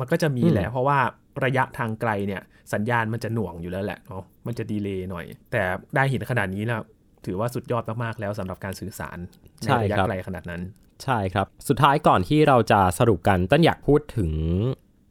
[0.00, 0.98] มันก็จะมีแหละ เพราะว่า
[1.44, 2.42] ระยะทางไกลเนี่ย
[2.72, 5.62] สัญญาณมันจะหน่วงอยู่แล้วแหละเนาะมันจะดีเลย์หน่อย แต่
[5.94, 6.82] ได้เห็นขนาดนี้แล้ว
[7.26, 9.18] ถือว่าสุดยอดมากๆแล้วสำหรับการสื่อสาร
[9.60, 10.62] ในระยะไกลขนาดนั้น
[11.04, 14.30] ใช่ครับ สุดท้ายก่อนที่เราจะสรุปกันต้นอยากพูดถึง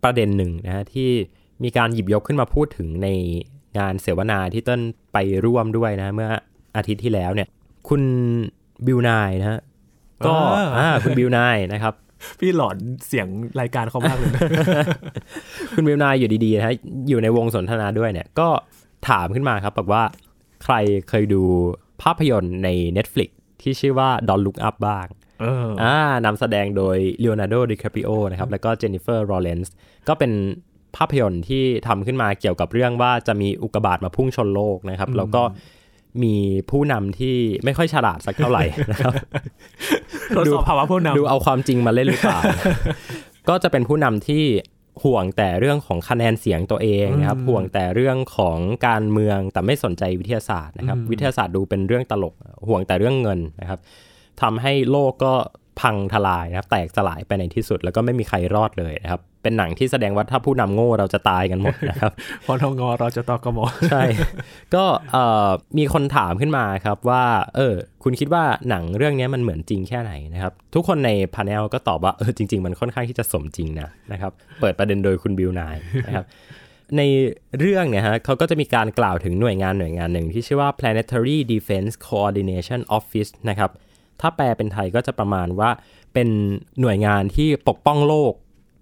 [0.04, 1.10] ประเด็นหนึ่งนะฮะที่
[1.64, 3.08] มีการหยิบยกขึ้นมาพูดถึงใน
[3.78, 4.80] งานเสวนาที่ต้น
[5.14, 6.30] ไปร่วมด้วยนะเมื่อ
[6.78, 7.48] อาทิตย์ที่แล้วเนี่ย
[7.90, 8.02] คุณ
[8.88, 9.60] บิวนายนะฮะ
[10.26, 11.94] ก็อ่าอ่าคุณบิวนายนะครับ
[12.40, 13.28] พี่หลอนเสียง
[13.60, 14.42] รายการเขามากเลยนะ
[15.76, 16.76] คุณบิวนายอยู่ดีๆนะฮะ
[17.10, 18.48] อยู่ในวงสนทนาด้วยเนี่ย ก็
[19.10, 20.04] ถามขึ้นมาครับบอกว่า
[20.64, 20.76] ใคร
[21.10, 21.42] เคยดู
[22.02, 23.30] ภาพยนตร์ใน Netflix
[23.62, 25.08] ที่ชื่อว่า Don't Look Up บ้าง
[25.42, 29.74] เอออ่านำแสดงโดยเล o n a r d o ดิคาปิโอนะครับ แล้วก็เจนนิเฟอร์ r อ w เลนส์
[30.08, 30.32] ก็เป็น
[30.98, 35.42] ภาพยนตร์ที่ทำขึ้นมาเกี่ยวกับเรื่องว่าจะมีอุกกาบาตมาพุ่งชนโลกนะครับ แล้วก็
[36.24, 36.36] มี
[36.72, 39.14] ผู้นำที่ไม่ค่อยฉลาดสักเท่าไหร่นะครับ
[40.38, 42.40] ทดสอบภาวะผู้นำดูเอาความจริงมาเล่นหรือเปล่า
[43.50, 44.44] ก็จะเป็นผู้นำที่
[45.04, 52.34] ห่วงแต่เรื่องของคะแนนเสียงตัวเองนะครับห่วงแต่เรื่องของการเมืองแต่ไม่สนใจวิทยาศาสตร์นะครับ วิทยาศาสตร์ดูเป็นเรื่องตลก
[52.68, 53.80] ห่วงแต่เรื่องเงินนะครับ
[54.42, 55.34] ทำให้โลกก็
[55.82, 62.12] พังทลายนะครับ แตกสลายไปในที่สุด แล้วก็ไม่มีใครรอดเลยนะครับ เป็นหนังที่แสดงว่าถ้าผู้นำโง่เราจะตายกันหมดนะครับ
[62.46, 63.60] พอทงเราจะตอกม
[63.92, 64.04] ใช่
[64.76, 67.24] ก็เอ่อมีคนถามขึ้นมาครับว่า
[67.56, 74.32] เออ คุณคิดว่าหนังเรื่องนี้มันเหมือนจริงแค่ไหนนะครับ ทุกคนในพาเนลก็ตอบว่าเออจริง ๆ มันค่อนข้างที่จะสมจริงนะนะครับ
[74.62, 75.76] เปิดประเด็นโดยคุณบิวนาย
[76.08, 76.26] นะครับ
[76.98, 77.02] ใน
[77.60, 83.72] เรื่องเนี่ยฮะเขาก็จะมีการกล่าวถึงหน่วยงานหน่วยงานหนึ่งที่ชื่อว่า Planetary Defense Coordination Office นะครับ
[84.22, 85.70] ถ้าแปลเป็นไทยก็จะประมาณว่า
[86.14, 86.28] เป็น
[86.82, 88.34] หน่วยงานที่ปกป้องโลก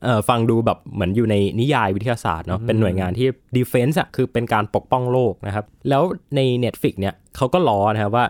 [0.03, 6.03] เอ่อฟังดูแบบเหมือนอยู่ในนิยายวิทยาศาสตร์เนาะเป็นหน่วยงานที่ defense อะคือเป็นการปกป้องโลกนะครับ แล้ว
[6.35, 8.25] ใน Netflix เนี่ยเขาก็ล้อนะครับว่า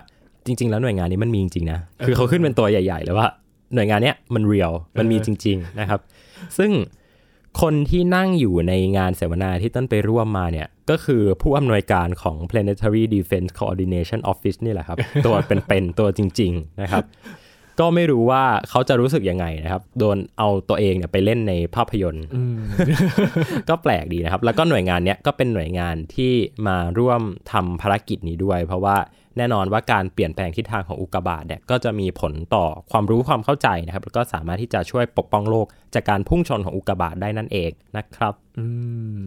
[0.46, 3.28] จริง ๆ แล้วหน่วยงานนี้มันมีจริงๆนะคือเขาขึ้นเป็นตัวใหญ่ๆเลยว่า
[3.76, 6.00] หน่วยงานเนี้ยมันเรียลมันมีจริง ๆ นะครับ
[6.58, 6.72] ซึ่ง
[7.62, 17.04] คนที่นั่งอยู่ในงานเสวนาที่ต้นไปร่วมมาเนี่ย ก็คือผู้อำนวยการของ Planetary Defense Coordination Office นี่แหละครับ ตัวเป็นๆตัวจริง ๆ นะครับ
[17.80, 22.26] ก็ไม่รู้ว่าเขาจะรู้สึกยังไงนะครับ โดนเอาตัวเองเนี่ยไปเล่นในภาพยนตร์
[23.70, 26.34] ก็แปลกดีนะครับ แล้วก็หน่วยงานเนี้ยก็เป็นหน่วยงานที่
[26.68, 28.98] มาร่วมทำภารกิจนี้ด้วย เพราะว่า
[29.38, 38.66] แน่นอนว่าการเปลี่ยนแปลงทิศทางของอุกกาบาตเนี่ยก็จะมีผลต่อความรู้ความเข้าใจนะครับ แล้วก็สามารถที่จะช่วยปกป้องโลก จากการพุ่งชนของอุกกาบาตได้นั่นเองนะครับ อื
[39.22, 39.26] ม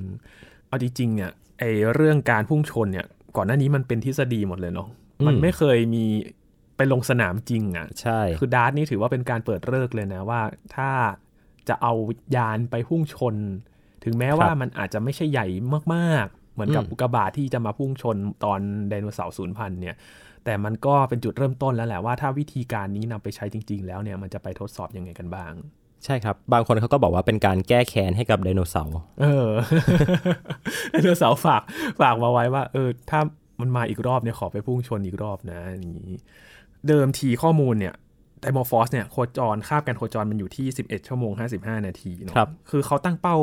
[0.69, 4.89] เอาจริงๆเนี่ยไอเรื่องการพุ่งชนเนี่ย ก่อนหน้านี้มันเป็นทฤษฎีหมดเลยเนาะ
[5.21, 6.05] อืมมันไม่เคยมี
[6.77, 10.41] ไปลงสนามจริงอะ่ะ ใช่ คือดาร์ตนี่ถือว่าเป็นการเปิดเลิกษ์เลยนะว่า
[10.77, 10.91] ถ้า
[11.69, 11.93] จะเอา
[12.37, 13.35] ยานไปพุ่งชน
[14.05, 15.47] ถึงแม้ว่ามันอาจจะไม่ใช่ใหญ่
[15.95, 19.97] มากๆ เหมือนกับอืมอุกกาบาตที่จะมาพุ่งชนตอนไดโนเสาร์สูญพันธุ์เนี่ย
[20.45, 25.53] แต่มันก็เป็นจุดเริ่มต้นแล้วแหละว่าถ้าวิธีการนี้นำไปใช้จริง ๆ แล้วเนี่ยมันจะไปทดสอบยังไงกันบ้าง
[26.05, 29.49] ใช่ครับ บางคนเขาก็บอกว่าเป็นการแก้แค้นให้กับไดโนเสาร์เออ
[30.91, 31.63] ไดโนเสาร์ฝาก
[32.01, 33.21] ฝากมาไว้ว่า เออ ถ้า
[33.61, 36.17] มันมาอีกรอบเนี่ยขอไปพุ่งชนอีกรอบนะอย่างนี้
[36.89, 37.95] เดิมทีข้อมูลเนี่ย
[38.41, 43.37] ไดโมฟอสเนี่ยโคจรคาบการโคจรมันอยู่ที่ 11 ชั่วโมง 55 นาทีเนาะครับ คือเขาตั้งเป้า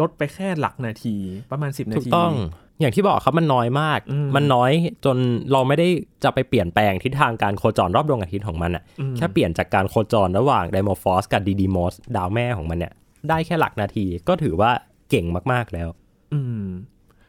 [0.00, 1.16] ลดไปแค่หลักนาที
[1.52, 2.32] ประมาณ 10 นาถูกทีต้อง
[2.80, 4.72] อย่างที่บอกครับมันน้อยมากอืมมันน้อย
[5.04, 5.16] จน
[5.52, 5.88] เราไม่ได้
[6.24, 12.92] จะไปเปลี่ยนแปลงทิศทางการโคจรรอบดวงอาทิตย์ของมันอะอืมแค่เปลี่ยนจากการโคจรระหว่างไดโมฟอสกับดีดีมอสดาวแม่ของมันเนี่ย
[13.28, 14.70] ได้แค่หลักนาทีก็ถือว่า
[15.10, 15.88] เก่งมากๆแล้ว
[16.34, 16.66] อืม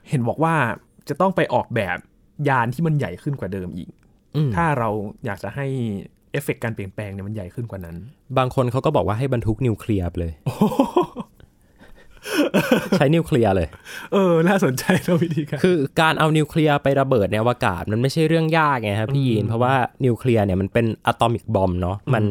[0.10, 0.56] เห็นบอกว่า
[1.10, 1.98] จะต้องไปออกแบบ
[2.50, 4.03] ยานที่มันใหญ่ขึ้นกว่าเดิมอีกอืม
[4.56, 4.90] ถ้าเรา
[5.26, 5.68] อยากจะให้
[6.32, 7.96] เอฟเฟกต์การเปลี่ยนแปลงเนี่ยมันใหญ่ขึ้นกว่านั้น
[8.38, 10.34] บางคนเขาก็บอกว่าให้บรรทุกนิวเคลียร์ไปเลย
[12.98, 13.68] ใช้นิวเคลียร์เลย
[14.14, 19.74] เออ น่าสนใจนะวิธีการคือการเอานิวเคลียร์ไประเบิดในอวกาศมันไม่ใช่เรื่องยากไงครับพี่ยีน เพราะว่า
[20.06, 22.24] นิวเคลียร์เนี่ยมันเป็น atomic bomb เนาะมัน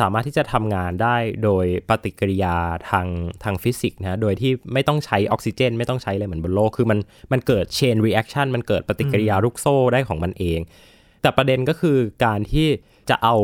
[0.00, 2.56] สามารถที่จะทำงานได้โดยปฏิกิริยา
[2.90, 3.06] ทาง
[3.44, 6.98] ทางฟิสิกส์นะโดยที่ไม่ต้องใช้ออกซิเจน ไม่ต้องใช้อะไรเหมือนบนโลกคือมัน
[7.32, 10.60] มันเกิด chain reaction มันเกิดปฏิกิริยาลูกโซ่ได้ของมันเอง
[11.22, 12.68] แต่ประเด็นก็คือการที่
[13.10, 13.36] จะเอา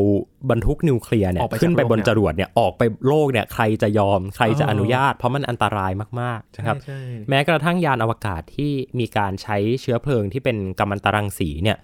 [0.51, 11.79] บรรทุกนิวเคลียร์เนี่ยออกไปจากขึ้นไปบนโลกเนี่ยจรวดเนี่ยออกไปโลกเนี่ยใครจะยอมใครจะอ๋อออนุญาต เพราะมันอันตรายมากๆนะครับใช่แม้กระทั่งยานอวกาศที่มีการใช้เชื้อเพลิงที่เป็นกัมมันตรังสีเนี่ย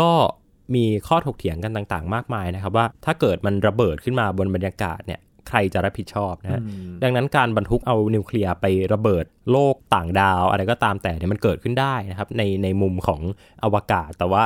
[0.00, 0.10] ก็
[0.74, 13.20] มีข้อถกเถียงกันต่างๆ มากมายนะครับว่าถ้าเกิดมันระเบิดขึ้นมาบนบรรยากาศเนี่ยใครจะรับผิดชอบนะฮะอืมดังนั้นการบรรทุกเอานิวเคลียร์ไประเบิดโลกต่างดาว อะไรก็ตามแต่เนี่ยมันเกิดขึ้นได้นะครับในในมุมของ
[13.64, 14.42] อวกาศ แต่ว่า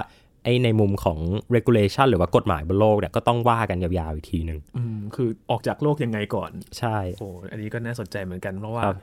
[0.46, 1.18] ไอในมุมของ
[1.56, 8.96] regulation หรือว่ากฎหมายบนโลกเนี่ยก็ต้องว่ากันยาวๆอีกทีหนึ่งอืมคือออกจากโลกยังไงก่อน ใช่โอ้อันนี้ก็น่าสนใจเหมือนกันเพราะว่าครับ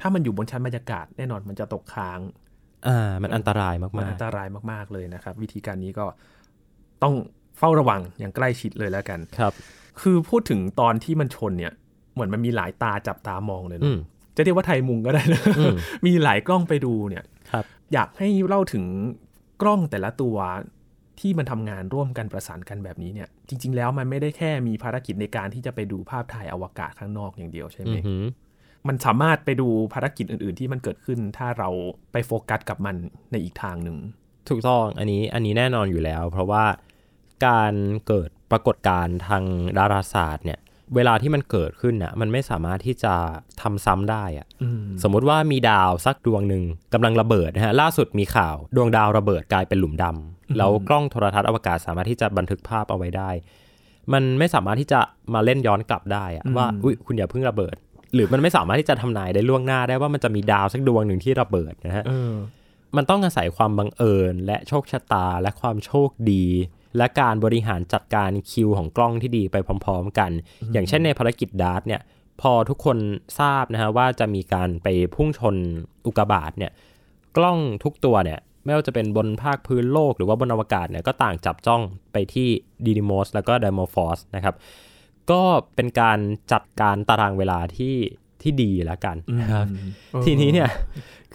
[0.00, 2.20] ถ้ามันอยู่บนชั้นบรรยากาศแน่นอนมันจะตกค้าง
[2.88, 6.06] อ่ามันอันตรายมันมากอันตรายมากๆเลยนะครับ วิธีการนี้ก็
[7.02, 7.14] ต้อง
[7.58, 9.52] เฝ้าระวังอย่างใกล้ชิดเลยแล้วกันๆครับ
[10.00, 11.72] คือพูดถึงตอนที่มันชนเนี่ย
[12.14, 13.98] เหมือนมันมีหลายตาจับตามองเลยอืเนาะม
[14.36, 18.84] จะเรียกว่าไทยมุงก็ได้นะอืมมีหลายกล้องไปดูเนี่ยครับ อยากให้เล่าถึง
[19.62, 20.36] กล้องแต่ละตัว
[21.20, 28.24] ที่มันทำงานร่วมกันประสานกันแบบนี้เนี่ย จริง ๆ แล้วมันไม่ได้แค่มีภารกิจในการที่จะไปดูภาพถ่ายอวกาศข้างนอกอย่างเดียวใช่ไหมอือหือ
[28.88, 31.68] มันสามารถไปดูภารกิจอื่น ๆ ที่มันเกิดขึ้น ถ้าเรา
[32.12, 32.96] ไปโฟกัสกับมัน
[33.30, 33.96] ในอีกทางหนึ่ง
[34.48, 36.64] ถูกต้องอันนี้อันนี้แน่นอนอยู่แล้ว เพราะว่า
[37.46, 37.74] การ
[38.06, 39.42] เกิดปรากฏการณ์ทาง
[39.78, 40.58] ดาราศาสตร์เนี่ย
[40.94, 43.14] เวลาที่มันเกิดขึ้นน่ะมันไม่สามารถที่จะ
[43.62, 53.30] ทำซ้ำได้อะอืมสมมุติว่ามีดาวสักดวงหนึ่งกำลังระเบิดนะฮะล่าสุดมีข่าวดวงดาวระเบิดกลายเป็นหลุมดำ แล้วกล้องโทรทัศน์อวกาศสามารถที่จะบันทึกภาพเอาไว้ได้
[54.12, 55.00] มันไม่สามารถที่จะ
[55.34, 57.76] มาเล่นย้อนกลับได้อะว่าอุ้ยคุณอย่าเพิ่งระเบิด
[58.14, 62.34] หรือมันไม่สามารถที่จะทำนายได้ล่วงหน้าได้ว่ามันจะมีดาวสักดวงหนึ่งที่ระเบิดนะฮะเออ
[62.96, 66.44] มันต้องอาศัยความบังเอิญ และโชคชะตาและความโชคดี
[66.96, 70.30] และการบริหารจัดการคิวของกล้องที่ดีไปพร้อม ๆ กัน
[70.72, 72.00] อย่างเช่นในภารกิจดาร์ตเนี่ย
[72.40, 72.98] พอทุกคน
[73.40, 75.56] ทราบนะฮะว่าจะมีการไปพุ่งชน
[76.06, 76.72] อุกกาบาตเนี่ย
[77.36, 82.48] กล้องทุกตัวเนี่ย ไม่ว่าจะเป็นบนภาคพื้นโลกหรือว่าบนอวกาศเนี่ยก็ต่างจับจ้องไปที่
[82.86, 84.54] ดีดิโมสแล้วก็ไดโมฟอสนะครับ
[85.30, 85.42] ก็
[85.74, 86.18] เป็นการ
[86.52, 87.96] จัดการตารางเวลาที่
[88.42, 89.66] ที่ดีแล้วกันนะครับ
[90.14, 90.70] อืมทีนี้เนี่ย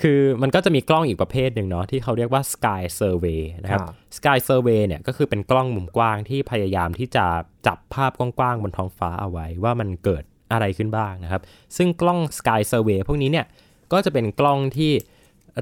[0.02, 7.26] คือมันก็จะมีกล้องอีกประเภทหนึ่งเนาะที่เขาเรียกว่า Sky Survey นะครับครับ Sky Survey เนี่ยก็คือเป็นกล้องมุมกว้างที่พยายามที่จะ
[7.68, 11.42] จับภาพกว้างๆบนท้องฟ้าเอาไว้ว่ามันเกิดอะไรขึ้นบ้างนะครับ
[11.78, 13.46] ซึ่งกล้อง Sky Survey พวกนี้เนี่ย
[13.92, 14.92] ก็จะเป็นกล้องที่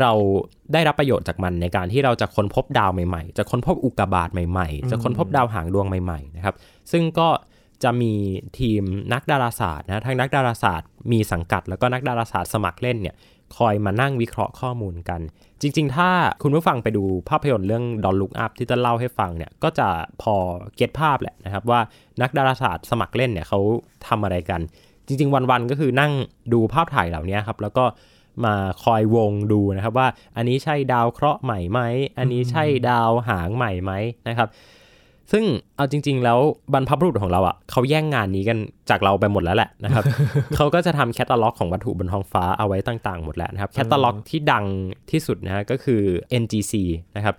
[0.02, 0.12] เรา
[0.74, 6.56] ได้รับประโยชน์จากมันในการที่เราจะค้นพบดาวใหม่ๆ จะค้นพบอุกกาบาตใหม่ๆ จะค้นพบดาวหางดวงใหม่ๆนะครับ
[6.92, 7.30] ซึ่งก็
[7.84, 8.14] จะมี
[8.60, 8.82] ทีม
[9.14, 13.16] นักดาราศาสตร์นะทั้งนักดาราศาสตร์มีสังกัด แล้วก็นักดาราศาสตร์สมัครเล่นเนี่ย
[13.58, 15.22] คอยมานั่งวิเคราะห์ข้อมูลกัน
[15.62, 16.10] จริง ๆ ถ้า
[16.44, 19.88] คุณผู้ฟังไปดูภาพยนตร์เรื่อง Don't Look Up ที่จะเล่าให้ฟังเนี่ยก็จะ
[20.22, 20.36] พอ
[20.76, 21.80] เก็ตภาพแหละนะครับว่า
[22.22, 23.60] นักดาราศาสตร์สมัครเล่นเนี่ยเขา
[24.08, 24.62] ทำอะไรกัน
[25.08, 26.12] จริง ๆ วันๆก็คือนั่ง
[26.54, 27.84] ดูภาพถ่ายเหล่านี้ครับแล้วก็
[28.46, 31.80] มาคอยวงดูนะครับว่าอันนี้ใช่ดาวเคราะห์ใหม่ไหม
[32.18, 33.92] อันนี้ใช่ดาวหางใหม่ไหม
[34.28, 34.50] นะครับ
[35.32, 36.40] ซึ่งเอาจริง ๆ แล้ว
[36.74, 38.58] บรรพบุรุษของเราอะเขาแย่งงานนี้กัน
[38.90, 40.04] จากเราไปหมดแล้วแหละนะครับ
[40.56, 44.66] เขาก็จะทำแคตตาล็อกของวัตถุบนท้องฟ้าเอาไว้ต่างๆ หมดแล้วนะครับแคตตาล็อกที่ดัง
[45.12, 46.02] ที่สุดนะฮะก็คือ
[46.42, 46.74] NGC
[47.16, 47.36] นะครับ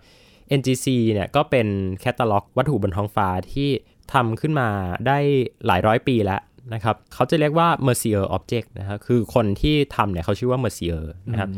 [0.58, 1.66] NGC เนี่ยก็เป็น
[2.00, 3.68] แคตตาล็อกวัตถุบนท้องฟ้าที่
[4.12, 4.68] ทำขึ้นมา
[5.06, 5.18] ได้
[5.66, 6.40] หลายร้อยปีแล้ว
[6.74, 11.48] นะครับเขาจะเรียกว่า Messier Object นะครับคือคนที่ทำเนี่ยเขาชื่อว่า Messier นะครับ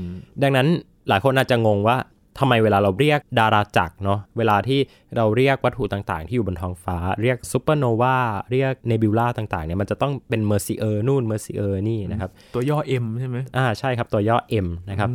[0.43, 0.67] ดังนั้น
[1.09, 1.99] หลายคนอาจจะงงว่า
[2.39, 4.81] ทำไมเวลาเราเรียกดาราจักรเนาะเวลาที่
[5.17, 8.17] เราเรียกวัตถุต่างๆ ที่อยู่บนท้องฟ้า เรียกซูเปอร์โนวา
[8.51, 15.11] เรียกเนบิวลาต่างๆเนี่ยมันจะต้องเป็น Messier นู่น Messier นี่นะครับ ตัวย่อ M ใช่ไหมอ่าใช่ครับตัวย่อ M นะครับ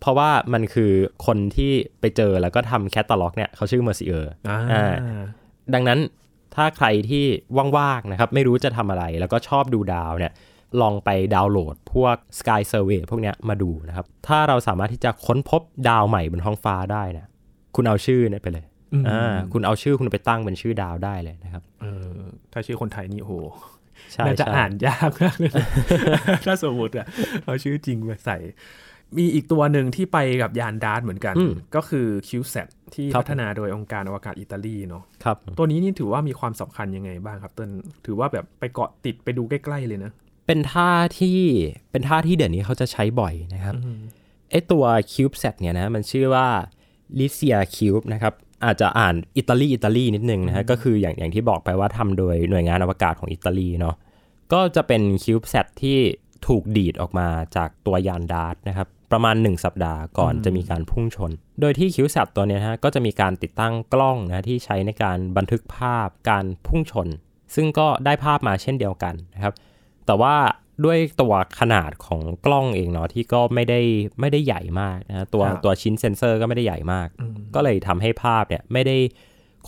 [0.00, 0.92] เพราะว่ามันคือ
[1.26, 5.22] คนที่ไปเจอแล้วก็ทำแคตตาล็อกเนี่ยเขาชื่อ Messier อ่าอ่า
[5.74, 5.98] ดังนั้น
[6.58, 7.24] ถ้าใครที่
[7.76, 10.32] ว่างๆนะครับไม่รู้จะทำอะไร แล้วก็ชอบดูดาวเนี่ย
[10.80, 17.26] ลองไปดาวน์โหลดพวก Sky Survey พวกเนี้ยมาดูนะครับ ถ้าเราสามารถที่จะค้นพบดาวใหม่บนท้องฟ้าได้นะ
[17.76, 22.08] คุณเอาชื่อเนี่ยไปเลยอืมอ่าคุณเอาชื่อคุณไปตั้งเป็นชื่อดาวได้เลยนะครับเออ
[22.52, 23.34] ถ้าชื่อคนไทยนี่โอ้โห
[24.12, 25.52] ใช่น่าจะใช่อ่านยากมากเลย
[26.46, 27.06] ถ้าสมมติอะ
[27.44, 28.36] เอาชื่อจริงไปใส่
[29.16, 37.70] มีอีกตัวหนึ่งที่ไปกับยานดาร์ตเหมือนกันอืมก็คือ QSAT ที่ครับพัฒนาโดยองค์การอวกาศอิตาลีเนาะครับตัวนี้นี่ถือว่ามีความสำคัญยังไงบ้างครับเต้น
[38.06, 40.12] ถือว่าแบบไปเกาะติดไปดูใกล้ๆเลยนะ
[40.46, 40.90] เป็นท่า
[41.20, 41.40] ที่
[41.92, 43.74] เป็นท่าที่เดี๋ยวนี้เขาจะใช้บ่อยนะครับ
[44.50, 46.46] ไอตัว CubeSat เนี่ยนะมันชื่อว่า
[47.20, 53.94] l i c i a Cube นะครับอาจจะอ่านอิตาลีอิตาลีนิดนึงนะฮะก็คืออย่างอย่างที่บอกไปว่าทำโดยหน่วยงานอวกาศของอิตาลีเนาะ
[54.52, 55.98] ก็จะเป็น CubeSat ที่
[56.46, 67.08] ถูกดีดออกมาจากตัวยานดาร์ตนะครับ ประมาณ 1 สัปดาห์ก่อนจะมีการพุ่งชน โดยที่ CubeSat ตัวเนี้ยนะฮะก็จะมีการติดตั้งกล้องนะที่ใช้ในการบันทึกภาพการพุ่งชน
[67.54, 69.54] ซึ่งก็ได้ภาพมาเช่นเดียวกันนะครับ
[70.06, 70.36] แต่ว่า
[70.84, 73.80] ด้วยตัวขนาดของกล้องเองเนาะที่ก็ไม่ได้
[74.20, 77.08] ไม่ได้ใหญ่มากนะตัวครับตัวชิ้นเซนเซอร์ก็ไม่ได้ใหญ่มาก
[77.54, 78.96] ก็เลยทำให้ภาพเนี่ยไม่ได้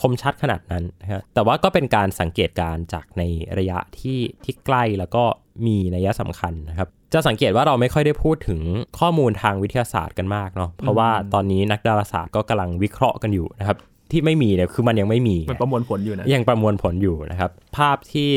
[0.00, 3.22] คมชัดขนาดนั้นนะครับแต่ว่าก็เป็นการสังเกตการณ์จากใน
[3.58, 5.24] ระยะที่ที่ใกล้แล้วก็
[5.66, 8.60] มีนัยสำคัญนะครับ จะสังเกตว่าเราไม่ค่อยได้พูดถึง
[8.98, 13.76] ข้อมูลทางวิทยาศาสตร์กันมากเนาะเพราะว่าตอนนี้นักดาราศาสตร์ก็กำลังวิเคราะห์กันอยู่นะครับ
[14.10, 18.30] ที่ไม่มีเนี่ยคือมันยังไม่มีมันประมวลผลอยู่นะยังประมวลผลอยู่นะครับภาพที่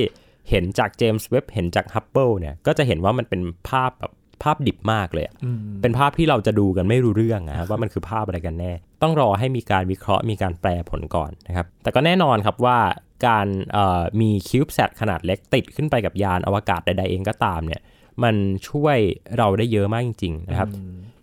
[0.50, 4.12] เห็นจาก James Webb เห็นจาก Hubble เนี่ยก็จะเห็นว่ามันเป็นภาพแบบ
[4.44, 5.36] ภาพดิบมากเลยอะ
[5.82, 12.80] เป็นภาพที่เราจะดูกันไม่รู้เรื่องนะครับว่ามันคือภาพอะไรกันแน่ ต้องรอให้มีการวิเคราะห์มีการแปลผลก่อนนะครับ แต่ก็แน่นอนครับว่า
[13.28, 17.82] การเอ่อมี CubeSat ขนาดเล็กติดขึ้นไปกับยานอวกาศใดๆเองก็ตามเนี่ย
[18.24, 18.36] มัน
[18.70, 18.98] ช่วย
[19.38, 20.70] เราได้เยอะมากจริง ๆ นะครับ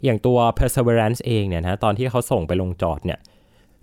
[0.04, 3.20] อย่างตัว Perseverance เองเนี่ยนะตอนที่เขาส่งไปลงจอดเนี่ย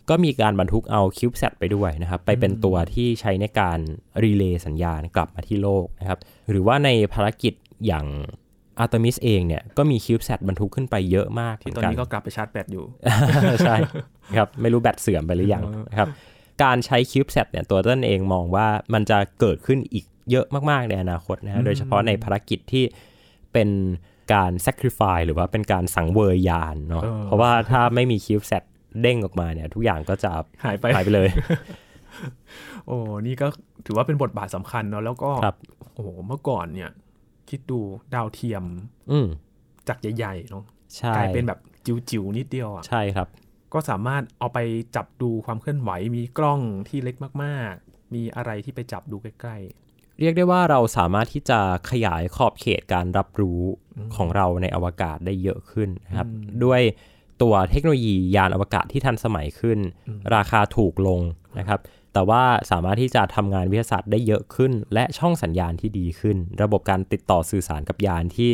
[0.09, 3.79] ก็มีการบรรทุกเอา CubeSat ไปด้วยนะครับ ไปเป็นตัวที่ใช้ในการ
[4.23, 7.53] รีเลย์สัญญาณกลับมาที่โลกนะครับ หรือว่าในภารกิจ
[7.87, 8.05] อย่าง
[8.83, 12.85] Artemis เองเนี่ยก็มี CubeSat บรรทุกขึ้นไปเยอะมากเหมืที่อนตอนกันนี้ก็กลับไปชาร์จแบตอยู่
[13.65, 13.75] ใช่
[14.37, 16.09] ครับไม่รู้แบตเสื่อมไปหรือยังนะครับ
[16.63, 22.83] การใช้ CubeSat เนี่ยตัวต้นเองมองว่ามันจะเกิดขึ้นอีก เยอะมากๆในอนาคตนะฮะโดยเฉพาะในภารกิจที่
[23.53, 23.69] เป็น
[24.33, 28.63] การ sacrifice หรือว่าเป็นการสังเวยยานเนาะเออเพราะว่าถ้าไม่มี CubeSat
[29.01, 30.31] เด้งออกมาเนี่ย ทุกอย่างก็จะ
[30.65, 31.29] หายไปหายไปเลย
[32.87, 33.47] โอ้นี่ก็
[33.85, 35.55] ถือว่าเป็นบทบาทสำคัญเนาะแล้วก็ครับ
[35.93, 36.89] โอ้โหเมื่อก่อนเนี่ย
[37.49, 37.79] คิดดู
[38.13, 38.63] ดาวเทียม
[39.11, 39.27] อืม
[39.87, 40.63] จากใหญ่ๆเนาะ
[40.97, 43.27] ใช่กลายเป็นแบบจิ๋วๆนิดเดียวอะใช่ครับ
[43.73, 44.59] ก็สามารถเอาไป
[44.95, 49.57] จับดูความเคลื่อนไหวมีกล้องที่เล็กมาก ๆ มีอะไรที่ไปจับดูใกล้
[50.19, 51.59] เรียกได้ว่าเราสามารถที่จะ
[51.91, 53.61] ขยายขอบเขตการรับรู้
[54.15, 56.27] ของเราในอวกาศได้เยอะขึ้นนะครับ
[56.63, 56.81] ด้วย
[57.41, 59.79] ตัวเทคโนโลยียานอวกาศที่ทันสมัยขึ้น
[60.35, 61.21] ราคาถูกลง
[61.59, 61.79] นะครับ
[62.13, 68.49] แต่ว่าสามารถที่จะทำงานวิทยาศาสตร์ได้เยอะขึ้น และช่องสัญญาณที่ดีขึ้น ระบบการติดต่อสื่อสารกับยานที่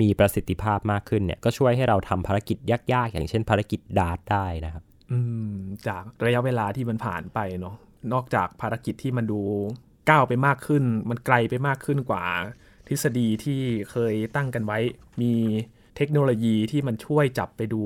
[0.00, 2.56] มีประสิทธิภาพมากขึ้นเนี่ยก็ช่วยให้เราทำภารกิจ
[2.92, 5.18] ยากๆ อย่างเช่นภารกิจดาร์ตได้นะครับๆอื
[5.52, 5.54] ม
[5.86, 7.74] จากระยะเวลาที่มันผ่านไปเนาะ
[8.12, 9.40] นอกจากภารกิจที่มันดู
[10.10, 12.22] ก้าวไปมากขึ้น มันไกลไปมากขึ้นกว่า
[12.88, 14.78] ทฤษฎีที่เคยตั้งกันไว้
[15.22, 15.32] มี
[15.96, 17.82] เทคโนโลยีที่มันช่วยจับไปดู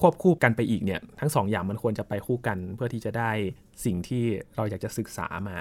[0.00, 3.30] ควบคู่กันไปอีกเนี่ย ทั้งสองอย่างมันควรจะไปคู่กัน เพื่อที่จะได้
[3.84, 4.24] สิ่งที่
[4.56, 5.56] เราอยากจะศึกษามา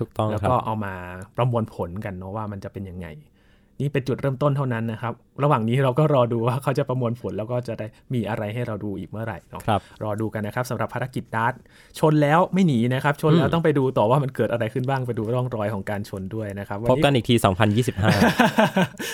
[0.00, 0.94] ถูกต้องแล้วครับก็เอามา
[1.36, 3.06] ประมวลผลกันเนาะว่ามันจะเป็นยังไง
[3.80, 11.52] นี่เป็นจุดเริ่มต้นเท่านั้นนะครับระหว่างนี้เราก็รอดูว่าเขาจะประมวลผลแล้วก็จะได้มีอะไรให้เราดูอีกเมื่อไหร่เนาะครับรอดูกันนะครับสำหรับภารกิจดาร์ต
[11.98, 17.44] ชนแล้วไม่หนีนะครับ ชนแล้วอืมต้องไปดูต่อว่ามันเกิดอะไรขึ้นบ้างไปดูร่องรอยของการชนด้วยนะครับพบกันอีกที 2025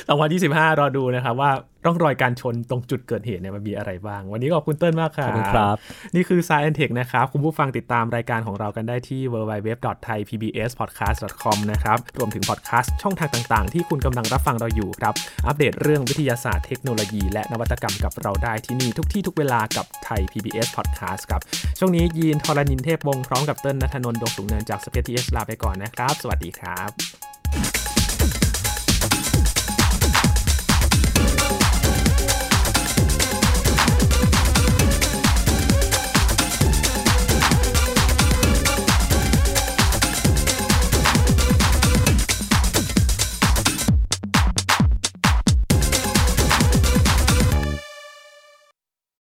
[0.09, 1.51] 2025 รอดูนะครับว่า
[1.87, 5.77] ร่องรอยการชนตรงจุดเกิดเหตุเนี่ยมันมีอะไรบ้าง วันนี้ขอบคุณเติ้ลมากคขรัอบคุณครับ
[6.15, 15.15] นี่คือ Science Tech นะครับ คุณผู้ฟังติดตามรายการของเรากันได้ที่ www.thaipbspodcast.com นะครับรวมถึงพอดแคสต์ช่องทางต่าง ๆ ที่คุณกำลังรับฟังเราอยู่ครับ
[15.47, 21.43] อัปเดตเรื่องวิทยาศาสตร์เทคโนโลยี และนวัตกรรมกับเราได้ที่นี่ ทุกที่ทุกเวลากับไทย PBS Podcast ครับ
[21.79, 27.80] ช่วงนี้ยีนทรณินเทพวงศ์พร้อมกับเติ้นนัทนนท์ดวงสูงเนินจากสเปซทีเอสลาไปก่อนนะครับ สวัสดีครับ